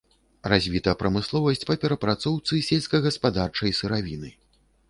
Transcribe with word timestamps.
Развіта 0.51 0.93
прамысловасць 1.01 1.67
па 1.71 1.77
перапрацоўцы 1.83 2.53
сельскагаспадарчай 2.69 3.77
сыравіны. 3.83 4.35